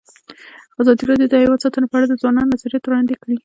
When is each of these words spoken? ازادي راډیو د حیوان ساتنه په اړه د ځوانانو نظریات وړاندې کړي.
ازادي 0.81 1.03
راډیو 1.09 1.31
د 1.31 1.33
حیوان 1.41 1.59
ساتنه 1.63 1.85
په 1.89 1.95
اړه 1.97 2.05
د 2.07 2.13
ځوانانو 2.21 2.51
نظریات 2.53 2.83
وړاندې 2.85 3.15
کړي. 3.21 3.35